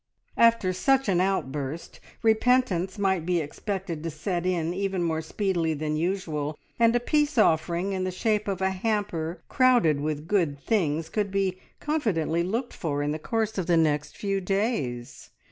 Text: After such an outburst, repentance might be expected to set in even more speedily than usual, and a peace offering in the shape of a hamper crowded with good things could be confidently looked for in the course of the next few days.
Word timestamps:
After 0.39 0.73
such 0.73 1.07
an 1.07 1.21
outburst, 1.21 1.99
repentance 2.23 2.97
might 2.97 3.23
be 3.23 3.39
expected 3.39 4.01
to 4.01 4.09
set 4.09 4.47
in 4.47 4.73
even 4.73 5.03
more 5.03 5.21
speedily 5.21 5.75
than 5.75 5.95
usual, 5.95 6.57
and 6.79 6.95
a 6.95 6.99
peace 6.99 7.37
offering 7.37 7.93
in 7.93 8.03
the 8.03 8.09
shape 8.09 8.47
of 8.47 8.63
a 8.63 8.71
hamper 8.71 9.43
crowded 9.47 10.01
with 10.01 10.27
good 10.27 10.57
things 10.59 11.07
could 11.07 11.29
be 11.29 11.59
confidently 11.79 12.41
looked 12.41 12.73
for 12.73 13.03
in 13.03 13.11
the 13.11 13.19
course 13.19 13.59
of 13.59 13.67
the 13.67 13.77
next 13.77 14.17
few 14.17 14.41
days. 14.41 15.29